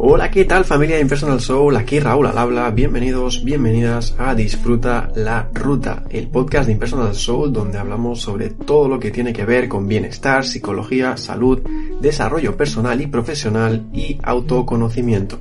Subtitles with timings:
[0.00, 1.74] Hola, ¿qué tal familia de Impersonal Soul?
[1.74, 2.70] Aquí Raúl al habla.
[2.70, 8.86] Bienvenidos, bienvenidas a Disfruta la Ruta, el podcast de Impersonal Soul donde hablamos sobre todo
[8.86, 11.62] lo que tiene que ver con bienestar, psicología, salud,
[12.00, 15.40] desarrollo personal y profesional y autoconocimiento.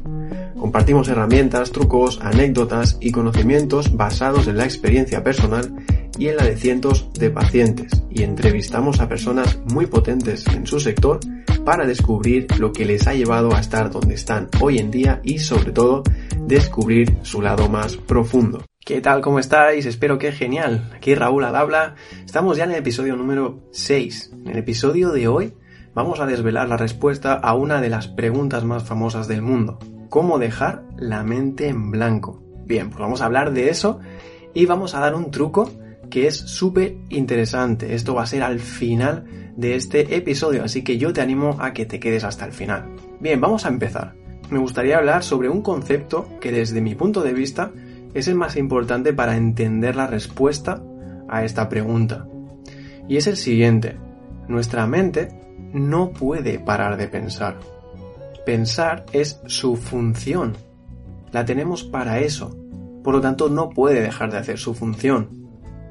[0.59, 5.71] Compartimos herramientas, trucos, anécdotas y conocimientos basados en la experiencia personal
[6.17, 10.79] y en la de cientos de pacientes y entrevistamos a personas muy potentes en su
[10.79, 11.19] sector
[11.63, 15.39] para descubrir lo que les ha llevado a estar donde están hoy en día y
[15.39, 16.03] sobre todo
[16.45, 18.63] descubrir su lado más profundo.
[18.79, 19.21] ¿Qué tal?
[19.21, 19.85] ¿Cómo estáis?
[19.85, 20.89] Espero que genial.
[20.95, 21.95] Aquí Raúl al habla.
[22.25, 24.31] Estamos ya en el episodio número 6.
[24.33, 25.53] En el episodio de hoy
[25.93, 29.77] vamos a desvelar la respuesta a una de las preguntas más famosas del mundo.
[30.09, 32.41] ¿Cómo dejar la mente en blanco?
[32.65, 33.99] Bien, pues vamos a hablar de eso
[34.53, 35.69] y vamos a dar un truco
[36.09, 37.95] que es súper interesante.
[37.95, 41.73] Esto va a ser al final de este episodio, así que yo te animo a
[41.73, 42.95] que te quedes hasta el final.
[43.19, 44.15] Bien, vamos a empezar.
[44.49, 47.71] Me gustaría hablar sobre un concepto que desde mi punto de vista
[48.13, 50.81] es el más importante para entender la respuesta
[51.27, 52.27] a esta pregunta.
[53.09, 53.97] Y es el siguiente.
[54.47, 55.29] Nuestra mente
[55.73, 57.57] no puede parar de pensar.
[58.45, 60.55] Pensar es su función.
[61.31, 62.55] La tenemos para eso.
[63.03, 65.46] Por lo tanto, no puede dejar de hacer su función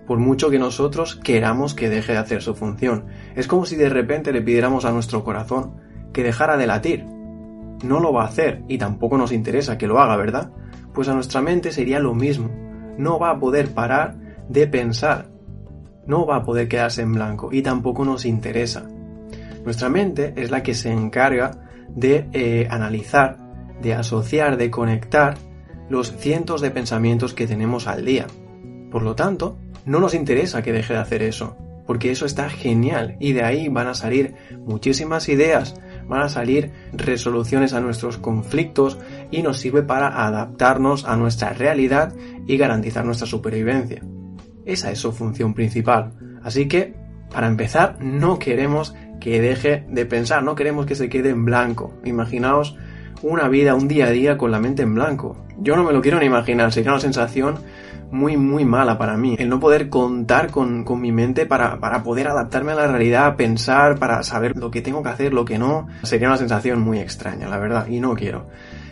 [0.06, 3.06] por mucho que nosotros queramos que deje de hacer su función.
[3.34, 5.80] Es como si de repente le pidiéramos a nuestro corazón
[6.12, 7.04] que dejara de latir.
[7.84, 10.52] No lo va a hacer y tampoco nos interesa que lo haga, ¿verdad?
[10.94, 12.50] Pues a nuestra mente sería lo mismo.
[12.96, 14.16] No va a poder parar
[14.48, 15.28] de pensar.
[16.06, 18.88] No va a poder quedarse en blanco y tampoco nos interesa.
[19.64, 21.50] Nuestra mente es la que se encarga
[21.88, 23.36] de eh, analizar,
[23.82, 25.36] de asociar, de conectar
[25.88, 28.26] los cientos de pensamientos que tenemos al día.
[28.90, 33.16] Por lo tanto, no nos interesa que deje de hacer eso, porque eso está genial
[33.20, 38.98] y de ahí van a salir muchísimas ideas, van a salir resoluciones a nuestros conflictos
[39.30, 42.14] y nos sirve para adaptarnos a nuestra realidad
[42.46, 44.02] y garantizar nuestra supervivencia.
[44.64, 46.12] Esa es su función principal.
[46.42, 46.94] Así que,
[47.32, 51.94] para empezar, no queremos que deje de pensar, no queremos que se quede en blanco.
[52.04, 52.76] Imaginaos
[53.22, 55.45] una vida, un día a día con la mente en blanco.
[55.58, 57.56] Yo no me lo quiero ni imaginar, sería una sensación
[58.10, 59.36] muy, muy mala para mí.
[59.38, 63.98] El no poder contar con, mi mente para, para, poder adaptarme a la realidad, pensar,
[63.98, 67.48] para saber lo que tengo que hacer, lo que no, sería una sensación muy extraña,
[67.48, 68.46] la verdad, y no quiero.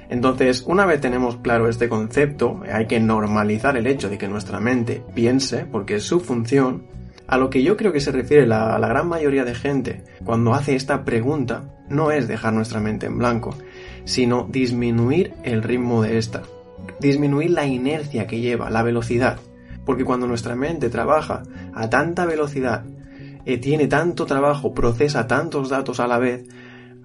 [0.08, 4.60] Entonces, una vez tenemos claro este concepto, hay que normalizar el hecho de que nuestra
[4.60, 6.86] mente piense, porque es su función,
[7.26, 10.52] a lo que yo creo que se refiere la, la gran mayoría de gente cuando
[10.52, 13.56] hace esta pregunta, no es dejar nuestra mente en blanco,
[14.04, 16.42] sino disminuir el ritmo de esta
[17.00, 19.38] disminuir la inercia que lleva, la velocidad.
[19.84, 21.42] Porque cuando nuestra mente trabaja
[21.74, 22.84] a tanta velocidad,
[23.44, 26.48] eh, tiene tanto trabajo, procesa tantos datos a la vez,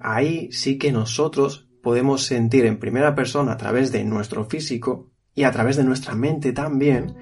[0.00, 5.44] ahí sí que nosotros podemos sentir en primera persona a través de nuestro físico y
[5.44, 7.14] a través de nuestra mente también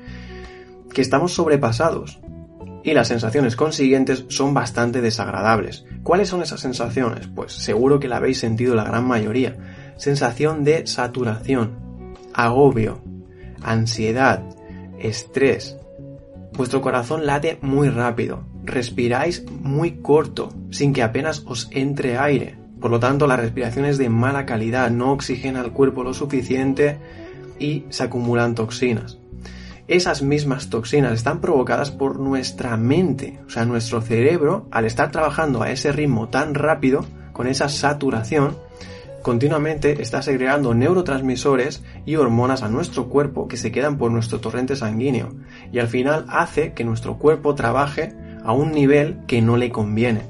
[0.92, 2.20] que estamos sobrepasados.
[2.84, 5.84] Y las sensaciones consiguientes son bastante desagradables.
[6.02, 7.26] ¿Cuáles son esas sensaciones?
[7.26, 9.56] Pues seguro que la habéis sentido la gran mayoría.
[9.96, 11.87] Sensación de saturación,
[12.38, 13.02] agobio,
[13.62, 14.44] ansiedad,
[15.00, 15.76] estrés.
[16.52, 22.56] Vuestro corazón late muy rápido, respiráis muy corto, sin que apenas os entre aire.
[22.80, 26.98] Por lo tanto, la respiración es de mala calidad, no oxigena el cuerpo lo suficiente
[27.58, 29.18] y se acumulan toxinas.
[29.88, 35.62] Esas mismas toxinas están provocadas por nuestra mente, o sea, nuestro cerebro, al estar trabajando
[35.62, 38.56] a ese ritmo tan rápido, con esa saturación,
[39.22, 44.76] continuamente está segregando neurotransmisores y hormonas a nuestro cuerpo que se quedan por nuestro torrente
[44.76, 45.34] sanguíneo
[45.72, 50.22] y al final hace que nuestro cuerpo trabaje a un nivel que no le conviene.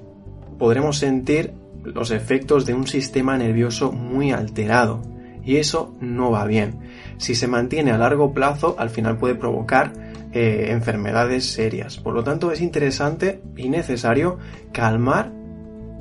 [0.58, 1.52] Podremos sentir
[1.85, 5.02] los efectos de un sistema nervioso muy alterado
[5.44, 6.81] y eso no va bien.
[7.19, 9.93] Si se mantiene a largo plazo, al final puede provocar
[10.32, 11.96] eh, enfermedades serias.
[11.96, 14.38] Por lo tanto, es interesante y necesario
[14.73, 15.32] calmar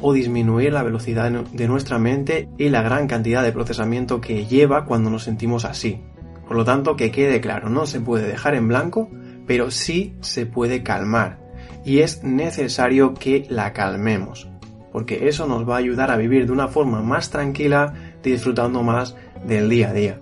[0.02, 4.86] o disminuir la velocidad de nuestra mente y la gran cantidad de procesamiento que lleva
[4.86, 6.02] cuando nos sentimos así.
[6.48, 9.10] Por lo tanto, que quede claro, no se puede dejar en blanco,
[9.46, 11.40] pero sí se puede calmar.
[11.84, 14.50] Y es necesario que la calmemos,
[14.92, 17.94] porque eso nos va a ayudar a vivir de una forma más tranquila,
[18.24, 19.16] disfrutando más
[19.46, 20.20] del día a día.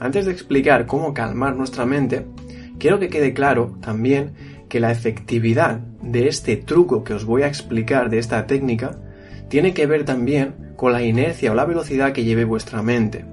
[0.00, 2.26] Antes de explicar cómo calmar nuestra mente,
[2.78, 4.34] quiero que quede claro también
[4.74, 8.98] que la efectividad de este truco que os voy a explicar, de esta técnica,
[9.46, 13.24] tiene que ver también con la inercia o la velocidad que lleve vuestra mente.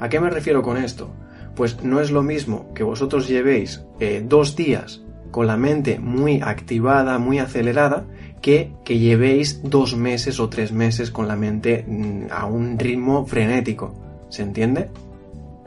[0.00, 1.14] ¿A qué me refiero con esto?
[1.54, 5.00] Pues no es lo mismo que vosotros llevéis eh, dos días
[5.30, 8.04] con la mente muy activada, muy acelerada,
[8.42, 13.24] que que llevéis dos meses o tres meses con la mente mm, a un ritmo
[13.24, 13.94] frenético.
[14.30, 14.90] ¿Se entiende?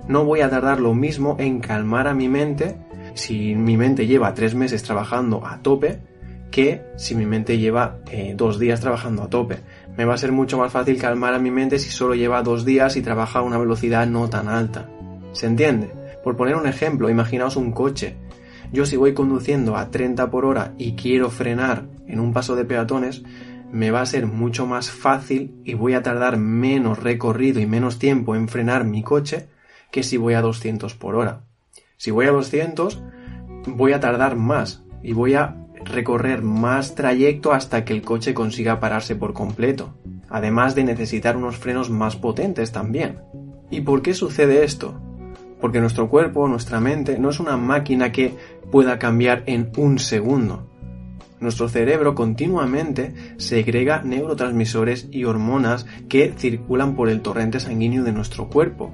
[0.09, 2.75] No voy a tardar lo mismo en calmar a mi mente
[3.15, 5.99] si mi mente lleva tres meses trabajando a tope
[6.51, 9.59] que si mi mente lleva eh, dos días trabajando a tope.
[9.97, 12.65] Me va a ser mucho más fácil calmar a mi mente si solo lleva dos
[12.65, 14.89] días y trabaja a una velocidad no tan alta.
[15.31, 15.91] ¿Se entiende?
[16.23, 18.17] Por poner un ejemplo, imaginaos un coche.
[18.71, 22.65] Yo si voy conduciendo a 30 por hora y quiero frenar en un paso de
[22.65, 23.23] peatones,
[23.71, 27.97] me va a ser mucho más fácil y voy a tardar menos recorrido y menos
[27.99, 29.47] tiempo en frenar mi coche
[29.91, 31.43] que si voy a 200 por hora.
[32.01, 32.99] Si voy a 200,
[33.67, 38.79] voy a tardar más y voy a recorrer más trayecto hasta que el coche consiga
[38.79, 39.93] pararse por completo,
[40.27, 43.19] además de necesitar unos frenos más potentes también.
[43.69, 44.99] ¿Y por qué sucede esto?
[45.59, 48.33] Porque nuestro cuerpo, nuestra mente, no es una máquina que
[48.71, 50.67] pueda cambiar en un segundo.
[51.39, 58.49] Nuestro cerebro continuamente segrega neurotransmisores y hormonas que circulan por el torrente sanguíneo de nuestro
[58.49, 58.91] cuerpo.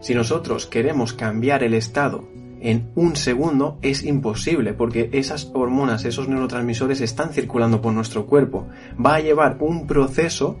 [0.00, 2.32] Si nosotros queremos cambiar el estado
[2.64, 8.66] en un segundo es imposible porque esas hormonas, esos neurotransmisores están circulando por nuestro cuerpo.
[9.04, 10.58] Va a llevar un proceso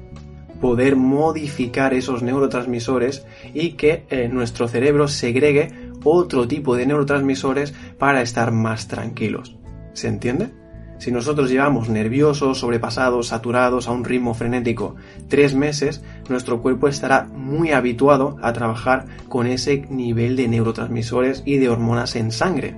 [0.60, 5.72] poder modificar esos neurotransmisores y que eh, nuestro cerebro segregue
[6.04, 9.56] otro tipo de neurotransmisores para estar más tranquilos.
[9.94, 10.50] ¿Se entiende?
[10.98, 14.94] Si nosotros llevamos nerviosos, sobrepasados, saturados a un ritmo frenético
[15.28, 21.58] tres meses, nuestro cuerpo estará muy habituado a trabajar con ese nivel de neurotransmisores y
[21.58, 22.76] de hormonas en sangre.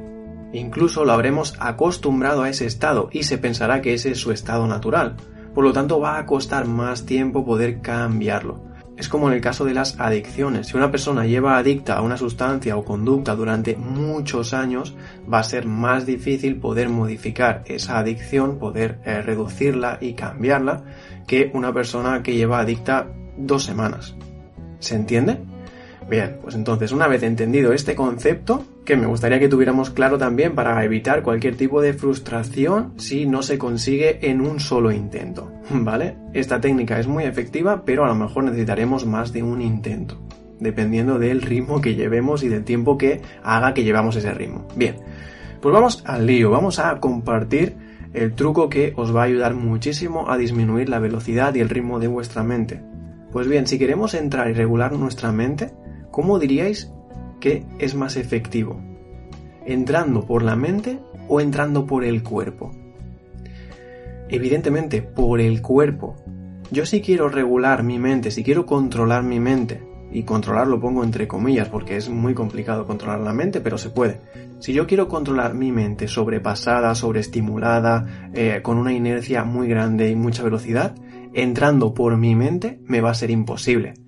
[0.53, 4.67] Incluso lo habremos acostumbrado a ese estado y se pensará que ese es su estado
[4.67, 5.17] natural.
[5.55, 8.76] Por lo tanto, va a costar más tiempo poder cambiarlo.
[8.97, 10.69] Es como en el caso de las adicciones.
[10.69, 14.97] Si una persona lleva adicta a una sustancia o conducta durante muchos años,
[15.31, 20.85] va a ser más difícil poder modificar esa adicción, poder eh, reducirla y cambiarla,
[21.27, 24.15] que una persona que lleva adicta dos semanas.
[24.79, 25.41] ¿Se entiende?
[26.09, 30.55] Bien, pues entonces una vez entendido este concepto, que me gustaría que tuviéramos claro también
[30.55, 36.17] para evitar cualquier tipo de frustración si no se consigue en un solo intento, ¿vale?
[36.33, 40.21] Esta técnica es muy efectiva, pero a lo mejor necesitaremos más de un intento,
[40.61, 44.69] dependiendo del ritmo que llevemos y del tiempo que haga que llevamos ese ritmo.
[44.77, 44.97] Bien,
[45.61, 47.75] pues vamos al lío, vamos a compartir
[48.15, 51.99] el truco que os va a ayudar muchísimo a disminuir la velocidad y el ritmo
[51.99, 52.81] de vuestra mente.
[53.33, 55.73] Pues bien, si queremos entrar y regular nuestra mente,
[56.17, 56.91] ¿Cómo diríais
[57.41, 58.81] que es más efectivo?
[59.67, 60.99] ¿Entrando por la mente
[61.29, 62.71] o entrando por el cuerpo?
[64.31, 66.17] Evidentemente, por el cuerpo.
[66.71, 71.05] Yo si quiero regular mi mente, si quiero controlar mi mente, y controlar lo pongo
[71.05, 74.23] entre comillas porque es muy complicado controlar la mente, pero se puede.
[74.59, 80.17] Si yo quiero controlar mi mente sobrepasada, sobreestimulada, eh, con una inercia muy grande y
[80.17, 80.95] mucha velocidad,
[81.35, 84.06] entrando por mi mente me va a ser imposible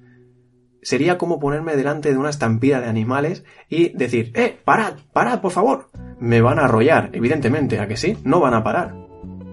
[0.83, 5.53] sería como ponerme delante de una estampida de animales y decir, ¡eh, parad, parad, por
[5.53, 5.89] favor!
[6.21, 8.17] Me van a arrollar, evidentemente, ¿a que sí?
[8.25, 8.95] No van a parar.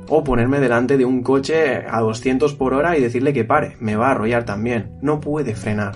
[0.07, 3.95] O ponerme delante de un coche a 200 por hora y decirle que pare, me
[3.95, 5.95] va a arrollar también, no puede frenar.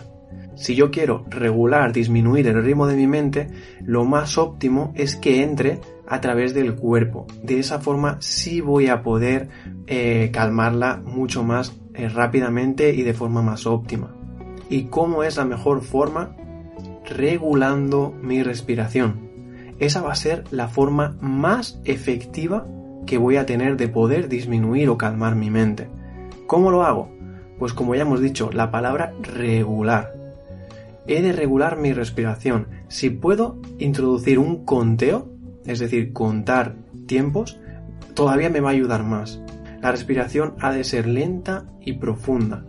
[0.55, 3.47] Si yo quiero regular, disminuir el ritmo de mi mente,
[3.81, 7.27] lo más óptimo es que entre a través del cuerpo.
[7.43, 9.47] De esa forma sí voy a poder
[9.87, 14.18] eh, calmarla mucho más eh, rápidamente y de forma más óptima
[14.69, 16.35] y cómo es la mejor forma
[17.09, 19.27] regulando mi respiración.
[19.79, 22.67] Esa va a ser la forma más efectiva
[23.05, 25.87] que voy a tener de poder disminuir o calmar mi mente.
[26.45, 27.09] ¿Cómo lo hago?
[27.57, 30.13] Pues como ya hemos dicho, la palabra regular.
[31.07, 32.67] He de regular mi respiración.
[32.87, 35.27] Si puedo introducir un conteo,
[35.65, 36.75] es decir, contar
[37.07, 37.59] tiempos,
[38.13, 39.41] todavía me va a ayudar más.
[39.81, 42.68] La respiración ha de ser lenta y profunda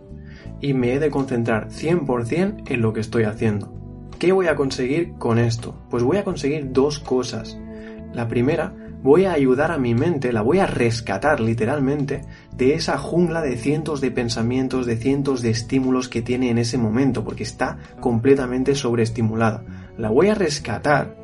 [0.61, 3.73] y me he de concentrar 100% en lo que estoy haciendo.
[4.19, 5.75] ¿Qué voy a conseguir con esto?
[5.89, 7.57] Pues voy a conseguir dos cosas.
[8.13, 12.21] La primera, voy a ayudar a mi mente, la voy a rescatar literalmente
[12.55, 16.77] de esa jungla de cientos de pensamientos, de cientos de estímulos que tiene en ese
[16.77, 19.63] momento, porque está completamente sobreestimulada.
[19.97, 21.17] La voy a rescatar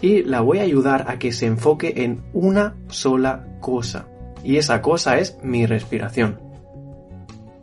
[0.00, 4.08] y la voy a ayudar a que se enfoque en una sola cosa.
[4.42, 6.49] Y esa cosa es mi respiración.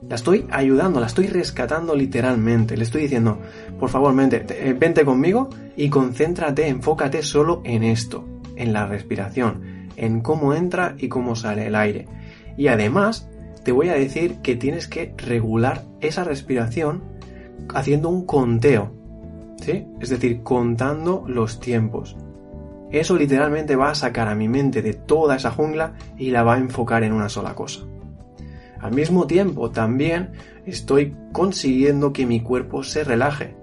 [0.09, 2.77] La estoy ayudando, la estoy rescatando literalmente.
[2.77, 3.39] Le estoy diciendo,
[3.77, 9.89] por favor, mente, eh, vente conmigo y concéntrate, enfócate solo en esto, en la respiración,
[9.97, 12.07] en cómo entra y cómo sale el aire.
[12.55, 13.29] Y además,
[13.65, 17.03] te voy a decir que tienes que regular esa respiración
[17.73, 18.93] haciendo un conteo.
[19.61, 19.87] ¿Sí?
[19.99, 22.15] Es decir, contando los tiempos.
[22.91, 26.53] Eso literalmente va a sacar a mi mente de toda esa jungla y la va
[26.53, 27.81] a enfocar en una sola cosa.
[28.81, 30.31] Al mismo tiempo, también
[30.65, 33.55] estoy consiguiendo que mi cuerpo se relaje.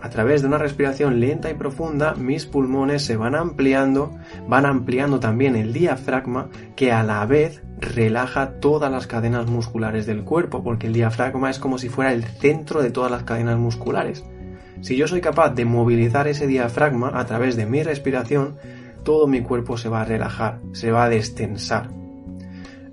[0.00, 5.18] A través de una respiración lenta y profunda, mis pulmones se van ampliando, van ampliando
[5.18, 10.86] también el diafragma, que a la vez relaja todas las cadenas musculares del cuerpo, porque
[10.86, 14.24] el diafragma es como si fuera el centro de todas las cadenas musculares.
[14.80, 18.56] Si yo soy capaz de movilizar ese diafragma a través de mi respiración,
[19.02, 21.88] todo mi cuerpo se va a relajar, se va a destensar.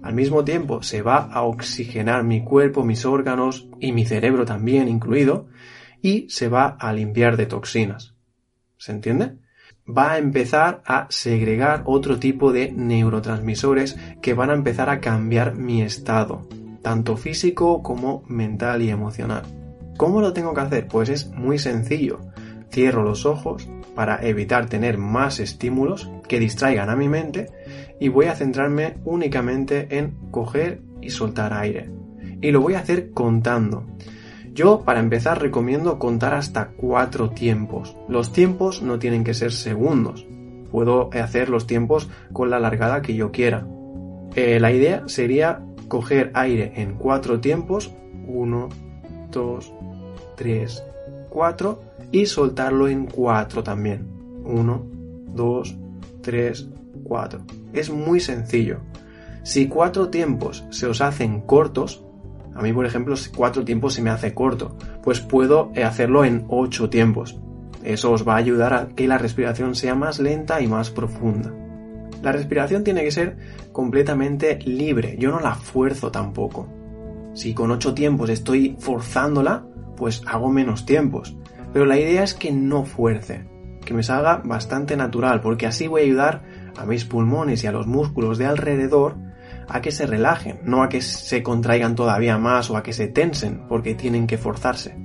[0.05, 4.87] Al mismo tiempo se va a oxigenar mi cuerpo, mis órganos y mi cerebro también
[4.87, 5.47] incluido,
[5.99, 8.13] y se va a limpiar de toxinas.
[8.77, 9.39] ¿Se entiende?
[9.89, 15.55] Va a empezar a segregar otro tipo de neurotransmisores que van a empezar a cambiar
[15.55, 16.47] mi estado,
[16.83, 19.41] tanto físico como mental y emocional.
[19.97, 20.87] ¿Cómo lo tengo que hacer?
[20.87, 22.19] Pues es muy sencillo.
[22.71, 27.49] Cierro los ojos para evitar tener más estímulos que distraigan a mi mente
[27.99, 31.89] y voy a centrarme únicamente en coger y soltar aire.
[32.41, 33.85] Y lo voy a hacer contando.
[34.53, 37.95] Yo, para empezar, recomiendo contar hasta cuatro tiempos.
[38.07, 40.25] Los tiempos no tienen que ser segundos.
[40.71, 43.67] Puedo hacer los tiempos con la largada que yo quiera.
[44.35, 47.93] Eh, la idea sería coger aire en cuatro tiempos.
[48.27, 48.69] Uno,
[49.31, 49.73] dos,
[50.35, 50.83] 3,
[51.29, 51.79] 4
[52.11, 54.07] y soltarlo en 4 también.
[54.43, 54.85] 1,
[55.33, 55.75] 2,
[56.21, 56.69] 3,
[57.03, 57.41] 4.
[57.73, 58.79] Es muy sencillo.
[59.43, 62.03] Si cuatro tiempos se os hacen cortos,
[62.55, 66.45] a mí por ejemplo si cuatro tiempos se me hace corto, pues puedo hacerlo en
[66.47, 67.39] 8 tiempos.
[67.83, 71.53] Eso os va a ayudar a que la respiración sea más lenta y más profunda.
[72.23, 73.37] La respiración tiene que ser
[73.71, 76.67] completamente libre, yo no la fuerzo tampoco.
[77.35, 79.63] Si con 8 tiempos estoy forzándola,
[79.95, 81.37] pues hago menos tiempos.
[81.75, 83.43] Pero la idea es que no fuerce,
[83.83, 86.43] que me salga bastante natural, porque así voy a ayudar
[86.77, 89.17] a mis pulmones y a los músculos de alrededor
[89.67, 93.09] a que se relajen, no a que se contraigan todavía más o a que se
[93.09, 94.95] tensen porque tienen que forzarse.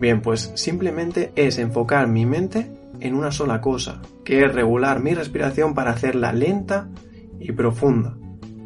[0.00, 5.14] Bien, pues simplemente es enfocar mi mente en una sola cosa, que es regular mi
[5.14, 6.88] respiración para hacerla lenta
[7.38, 8.16] y profunda.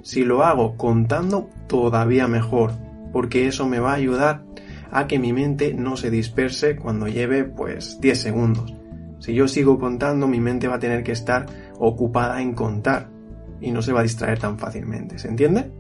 [0.03, 2.73] Si lo hago contando, todavía mejor,
[3.13, 4.50] porque eso me va a ayudar
[4.91, 8.75] a que mi mente no se disperse cuando lleve pues 10 segundos.
[9.19, 11.47] Si yo sigo contando, mi mente va a tener que estar
[11.79, 13.09] ocupada en contar
[13.61, 15.19] y no se va a distraer tan fácilmente.
[15.19, 15.71] ¿Se entiende?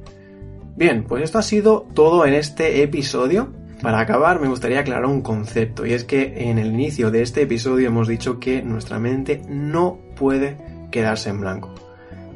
[0.76, 3.52] Bien, pues esto ha sido todo en este episodio.
[3.82, 7.42] Para acabar, me gustaría aclarar un concepto, y es que en el inicio de este
[7.42, 10.58] episodio hemos dicho que nuestra mente no puede
[10.90, 11.74] quedarse en blanco.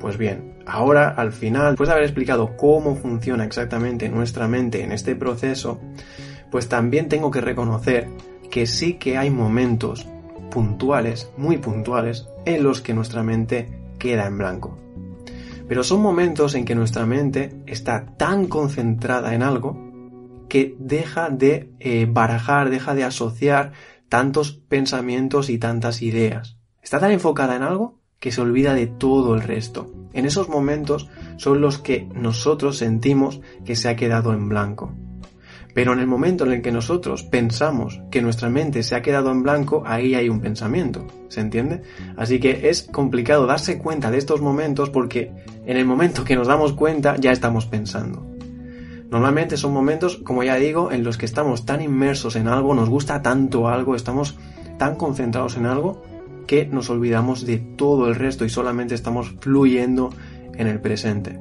[0.01, 4.93] Pues bien, ahora al final, después de haber explicado cómo funciona exactamente nuestra mente en
[4.93, 5.81] este proceso,
[6.55, 8.07] pues también tengo que reconocer
[8.49, 10.07] que sí que hay momentos
[10.53, 14.79] puntuales, muy puntuales, en los que nuestra mente queda en blanco.
[15.67, 21.73] Pero son momentos en que nuestra mente está tan concentrada en algo que deja de
[21.81, 23.73] eh, barajar, deja de asociar
[24.09, 26.57] tantos pensamientos y tantas ideas.
[26.81, 29.93] Está tan enfocada en algo que se olvida de todo el resto.
[30.13, 34.95] En esos momentos son los que nosotros sentimos que se ha quedado en blanco.
[35.75, 39.33] Pero en el momento en el que nosotros pensamos que nuestra mente se ha quedado
[39.33, 41.83] en blanco, ahí hay un pensamiento, ¿se entiende?
[42.17, 45.33] Así que es complicado darse cuenta de estos momentos porque
[45.67, 48.25] en el momento que nos damos cuenta ya estamos pensando.
[49.11, 52.89] Normalmente son momentos, como ya digo, en los que estamos tan inmersos en algo, nos
[52.89, 54.37] gusta tanto algo, estamos
[54.79, 56.03] tan concentrados en algo
[56.47, 60.11] que nos olvidamos de todo el resto y solamente estamos fluyendo
[60.55, 61.39] en el presente.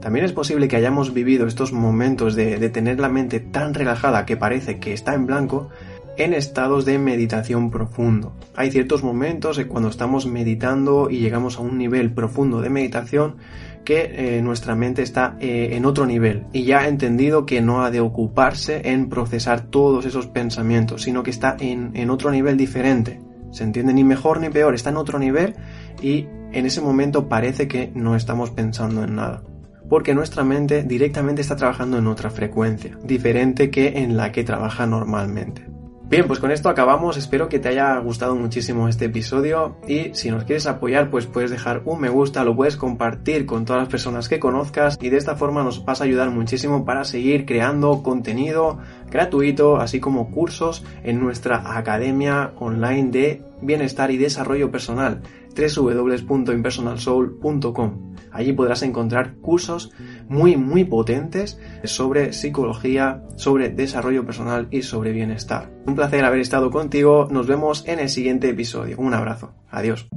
[0.00, 4.36] También es posible que hayamos vivido estos momentos de, tener la mente tan relajada que
[4.36, 5.68] parece que está en blanco
[6.16, 8.32] en estados de meditación profundo.
[8.54, 13.36] Hay ciertos momentos en cuando estamos meditando y llegamos a un nivel profundo de meditación
[13.84, 17.82] que eh, nuestra mente está eh, en otro nivel y ya ha entendido que no
[17.82, 22.56] ha de ocuparse en procesar todos esos pensamientos, sino que está en, en otro nivel
[22.56, 23.20] diferente.
[23.50, 25.54] Se entiende ni mejor ni peor, está en otro nivel
[26.02, 29.42] y en ese momento parece que no estamos pensando en nada
[29.90, 34.86] porque nuestra mente directamente está trabajando en otra frecuencia, diferente que en la que trabaja
[34.86, 35.66] normalmente.
[36.10, 37.16] Bien, pues con esto acabamos.
[37.16, 41.52] Espero que te haya gustado muchísimo este episodio y si nos quieres apoyar, pues puedes
[41.52, 45.18] dejar un me gusta, lo puedes compartir con todas las personas que conozcas y de
[45.18, 48.78] esta forma nos vas a ayudar muchísimo para seguir creando contenido
[49.08, 55.20] gratuito, así como cursos en nuestra academia online de bienestar y desarrollo personal
[55.56, 58.14] www.impersonalsoul.com.
[58.32, 59.92] Allí podrás encontrar cursos
[60.28, 65.72] muy muy potentes sobre psicología, sobre desarrollo personal y sobre bienestar.
[65.86, 67.28] Un placer haber estado contigo.
[67.30, 68.96] Nos vemos en el siguiente episodio.
[68.98, 69.52] Un abrazo.
[69.70, 70.08] Adiós.